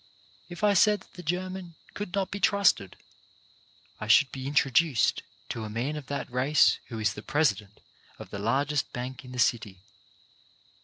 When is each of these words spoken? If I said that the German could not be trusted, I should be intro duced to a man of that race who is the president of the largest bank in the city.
If 0.49 0.63
I 0.63 0.73
said 0.73 1.01
that 1.01 1.13
the 1.13 1.21
German 1.21 1.75
could 1.93 2.15
not 2.15 2.31
be 2.31 2.39
trusted, 2.39 2.97
I 3.99 4.07
should 4.07 4.31
be 4.31 4.47
intro 4.47 4.71
duced 4.71 5.21
to 5.49 5.63
a 5.63 5.69
man 5.69 5.95
of 5.95 6.07
that 6.07 6.27
race 6.31 6.79
who 6.87 6.97
is 6.97 7.13
the 7.13 7.21
president 7.21 7.79
of 8.17 8.31
the 8.31 8.39
largest 8.39 8.91
bank 8.93 9.23
in 9.23 9.31
the 9.31 9.37
city. 9.37 9.83